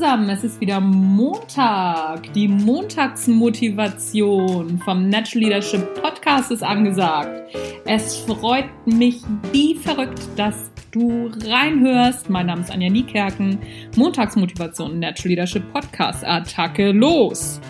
zusammen, 0.00 0.30
es 0.30 0.42
ist 0.44 0.60
wieder 0.62 0.80
Montag. 0.80 2.32
Die 2.32 2.48
Montagsmotivation 2.48 4.78
vom 4.78 5.10
Natural 5.10 5.44
Leadership 5.44 5.94
Podcast 6.00 6.50
ist 6.50 6.62
angesagt. 6.62 7.54
Es 7.84 8.16
freut 8.16 8.64
mich 8.86 9.20
wie 9.52 9.74
verrückt, 9.74 10.22
dass 10.36 10.70
du 10.90 11.30
reinhörst. 11.44 12.30
Mein 12.30 12.46
Name 12.46 12.62
ist 12.62 12.70
Anja 12.70 12.88
Niekerken. 12.88 13.58
Montagsmotivation 13.94 14.98
Natural 14.98 15.28
Leadership 15.28 15.70
Podcast. 15.70 16.24
Attacke 16.24 16.92
los! 16.92 17.60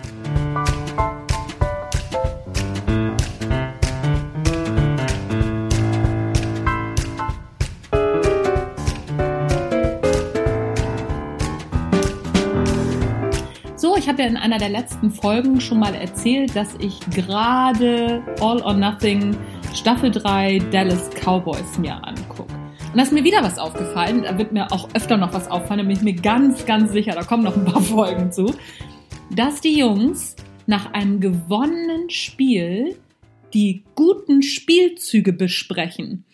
Ich 14.01 14.09
habe 14.09 14.23
ja 14.23 14.27
in 14.27 14.35
einer 14.37 14.57
der 14.57 14.69
letzten 14.69 15.11
Folgen 15.11 15.61
schon 15.61 15.77
mal 15.77 15.93
erzählt, 15.93 16.55
dass 16.55 16.73
ich 16.79 16.99
gerade 17.11 18.23
All 18.41 18.59
or 18.63 18.73
Nothing 18.73 19.37
Staffel 19.75 20.09
3 20.09 20.57
Dallas 20.71 21.11
Cowboys 21.11 21.77
mir 21.77 22.03
angucke. 22.03 22.51
Und 22.51 22.97
da 22.97 23.03
ist 23.03 23.13
mir 23.13 23.23
wieder 23.23 23.43
was 23.43 23.59
aufgefallen. 23.59 24.23
Da 24.23 24.39
wird 24.39 24.53
mir 24.53 24.71
auch 24.71 24.89
öfter 24.95 25.17
noch 25.17 25.35
was 25.35 25.51
auffallen. 25.51 25.81
Da 25.81 25.83
bin 25.83 25.95
ich 25.95 26.01
mir 26.01 26.15
ganz, 26.15 26.65
ganz 26.65 26.91
sicher, 26.91 27.11
da 27.11 27.21
kommen 27.21 27.43
noch 27.43 27.55
ein 27.55 27.63
paar 27.63 27.81
Folgen 27.81 28.31
zu. 28.31 28.55
Dass 29.29 29.61
die 29.61 29.77
Jungs 29.77 30.35
nach 30.65 30.93
einem 30.93 31.19
gewonnenen 31.19 32.09
Spiel 32.09 32.97
die 33.53 33.83
guten 33.93 34.41
Spielzüge 34.41 35.31
besprechen. 35.31 36.25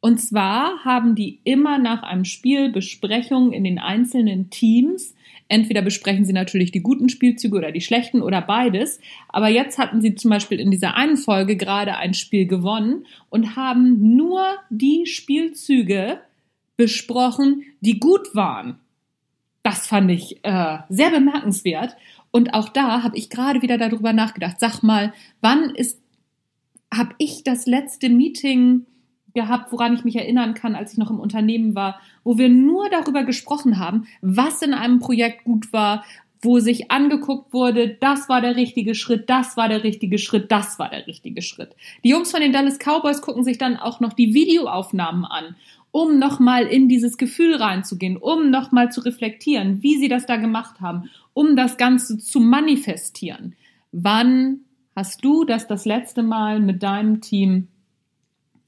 Und 0.00 0.18
zwar 0.18 0.84
haben 0.84 1.14
die 1.14 1.40
immer 1.44 1.78
nach 1.78 2.02
einem 2.02 2.26
Spiel 2.26 2.70
Besprechungen 2.70 3.54
in 3.54 3.64
den 3.64 3.78
einzelnen 3.78 4.50
Teams 4.50 5.14
Entweder 5.48 5.82
besprechen 5.82 6.24
sie 6.24 6.32
natürlich 6.32 6.72
die 6.72 6.82
guten 6.82 7.08
Spielzüge 7.08 7.56
oder 7.56 7.70
die 7.70 7.82
schlechten 7.82 8.22
oder 8.22 8.40
beides. 8.40 8.98
Aber 9.28 9.48
jetzt 9.48 9.78
hatten 9.78 10.00
sie 10.00 10.14
zum 10.14 10.30
Beispiel 10.30 10.58
in 10.58 10.70
dieser 10.70 10.96
einen 10.96 11.16
Folge 11.16 11.56
gerade 11.56 11.96
ein 11.96 12.14
Spiel 12.14 12.46
gewonnen 12.46 13.06
und 13.28 13.54
haben 13.56 14.16
nur 14.16 14.44
die 14.70 15.06
Spielzüge 15.06 16.20
besprochen, 16.76 17.62
die 17.80 18.00
gut 18.00 18.34
waren. 18.34 18.80
Das 19.62 19.86
fand 19.86 20.10
ich 20.10 20.44
äh, 20.44 20.78
sehr 20.88 21.10
bemerkenswert. 21.10 21.96
Und 22.30 22.52
auch 22.52 22.68
da 22.68 23.02
habe 23.02 23.16
ich 23.16 23.30
gerade 23.30 23.62
wieder 23.62 23.78
darüber 23.78 24.12
nachgedacht. 24.12 24.58
Sag 24.60 24.82
mal, 24.82 25.12
wann 25.40 25.74
ist, 25.74 26.00
habe 26.92 27.14
ich 27.18 27.44
das 27.44 27.66
letzte 27.66 28.08
Meeting 28.08 28.86
gehabt, 29.34 29.72
woran 29.72 29.94
ich 29.94 30.04
mich 30.04 30.16
erinnern 30.16 30.54
kann, 30.54 30.74
als 30.74 30.92
ich 30.92 30.98
noch 30.98 31.10
im 31.10 31.20
Unternehmen 31.20 31.74
war, 31.74 32.00
wo 32.22 32.38
wir 32.38 32.48
nur 32.48 32.88
darüber 32.88 33.24
gesprochen 33.24 33.78
haben, 33.78 34.06
was 34.22 34.62
in 34.62 34.72
einem 34.72 35.00
Projekt 35.00 35.44
gut 35.44 35.72
war, 35.72 36.04
wo 36.40 36.60
sich 36.60 36.90
angeguckt 36.90 37.52
wurde, 37.52 37.96
das 38.00 38.28
war 38.28 38.40
der 38.40 38.56
richtige 38.56 38.94
Schritt, 38.94 39.30
das 39.30 39.56
war 39.56 39.68
der 39.68 39.82
richtige 39.82 40.18
Schritt, 40.18 40.52
das 40.52 40.78
war 40.78 40.90
der 40.90 41.06
richtige 41.06 41.42
Schritt. 41.42 41.74
Die 42.04 42.10
Jungs 42.10 42.30
von 42.30 42.40
den 42.40 42.52
Dallas 42.52 42.78
Cowboys 42.78 43.22
gucken 43.22 43.44
sich 43.44 43.58
dann 43.58 43.76
auch 43.76 44.00
noch 44.00 44.12
die 44.12 44.34
Videoaufnahmen 44.34 45.24
an, 45.24 45.56
um 45.90 46.18
nochmal 46.18 46.66
in 46.66 46.88
dieses 46.88 47.16
Gefühl 47.16 47.56
reinzugehen, 47.56 48.16
um 48.16 48.50
nochmal 48.50 48.92
zu 48.92 49.00
reflektieren, 49.00 49.82
wie 49.82 49.96
sie 49.96 50.08
das 50.08 50.26
da 50.26 50.36
gemacht 50.36 50.80
haben, 50.80 51.10
um 51.32 51.56
das 51.56 51.76
Ganze 51.76 52.18
zu 52.18 52.40
manifestieren. 52.40 53.54
Wann 53.92 54.60
hast 54.94 55.24
du 55.24 55.44
das 55.44 55.66
das 55.66 55.84
letzte 55.84 56.22
Mal 56.22 56.60
mit 56.60 56.82
deinem 56.82 57.20
Team 57.20 57.68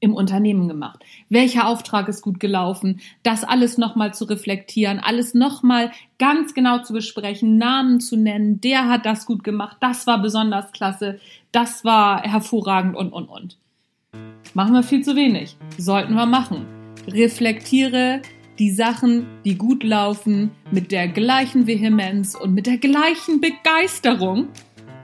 im 0.00 0.14
Unternehmen 0.14 0.69
gemacht? 0.69 1.05
Welcher 1.28 1.66
Auftrag 1.66 2.08
ist 2.08 2.22
gut 2.22 2.41
gelaufen? 2.41 3.00
Das 3.22 3.44
alles 3.44 3.78
nochmal 3.78 4.14
zu 4.14 4.25
reflektieren, 4.25 4.98
alles 4.98 5.34
nochmal 5.34 5.90
ganz 6.18 6.55
genau 6.55 6.83
zu 6.83 6.92
besprechen, 6.92 7.58
Namen 7.58 8.01
zu 8.01 8.17
nennen. 8.17 8.61
Der 8.61 8.89
hat 8.89 9.06
das 9.06 9.27
gut 9.27 9.45
gemacht. 9.45 9.79
Das 9.80 10.06
war 10.06 10.20
besonders 10.20 10.73
klasse. 10.73 11.18
Das 11.52 11.85
war 11.85 12.23
hervorragend 12.23 12.96
und, 12.96 13.12
und, 13.12 13.29
und. 13.29 13.58
Machen 14.55 14.74
wir 14.74 14.83
viel 14.83 15.02
zu 15.02 15.17
wenig. 15.17 15.56
Sollten 15.77 16.14
wir 16.14 16.27
machen. 16.27 16.67
Reflektiere 17.08 18.23
die 18.58 18.70
Sachen, 18.70 19.27
die 19.45 19.56
gut 19.56 19.83
laufen, 19.83 20.51
mit 20.70 20.92
der 20.92 21.08
gleichen 21.08 21.67
Vehemenz 21.67 22.35
und 22.35 22.55
mit 22.55 22.67
der 22.67 22.79
gleichen 22.79 23.40
Begeisterung, 23.40 24.48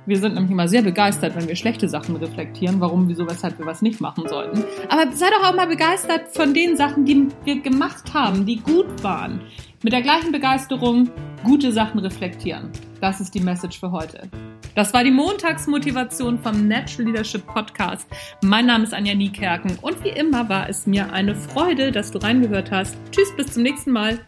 wir 0.06 0.18
sind 0.18 0.34
nämlich 0.34 0.50
immer 0.50 0.68
sehr 0.68 0.82
begeistert, 0.82 1.36
wenn 1.36 1.46
wir 1.46 1.56
schlechte 1.56 1.88
Sachen 1.88 2.16
reflektieren, 2.16 2.80
warum, 2.80 3.08
wieso, 3.08 3.26
weshalb 3.28 3.58
wir 3.58 3.66
was 3.66 3.82
nicht 3.82 4.00
machen 4.00 4.28
sollten. 4.28 4.64
Aber 4.88 5.12
sei 5.12 5.26
doch 5.30 5.48
auch 5.48 5.54
mal 5.54 5.66
begeistert 5.66 6.28
von 6.34 6.54
den 6.54 6.76
Sachen, 6.76 7.04
die 7.04 7.28
wir 7.44 7.60
gemacht 7.60 8.12
haben, 8.12 8.44
die 8.44 8.56
gut 8.56 9.02
waren. 9.02 9.40
Mit 9.82 9.92
der 9.92 10.02
gleichen 10.02 10.32
Begeisterung 10.32 11.10
gute 11.44 11.72
Sachen 11.72 12.00
reflektieren. 12.00 12.70
Das 13.00 13.20
ist 13.20 13.34
die 13.34 13.40
Message 13.40 13.80
für 13.80 13.90
heute. 13.90 14.28
Das 14.74 14.94
war 14.94 15.04
die 15.04 15.10
Montagsmotivation 15.10 16.38
vom 16.38 16.66
Natural 16.66 17.10
Leadership 17.10 17.46
Podcast. 17.46 18.08
Mein 18.42 18.66
Name 18.66 18.84
ist 18.84 18.94
Anja 18.94 19.14
Niekerken 19.14 19.76
und 19.82 20.02
wie 20.02 20.10
immer 20.10 20.48
war 20.48 20.68
es 20.68 20.86
mir 20.86 21.12
eine 21.12 21.34
Freude, 21.34 21.92
dass 21.92 22.10
du 22.10 22.18
reingehört 22.18 22.70
hast. 22.70 22.96
Tschüss, 23.10 23.34
bis 23.36 23.52
zum 23.52 23.64
nächsten 23.64 23.90
Mal. 23.90 24.18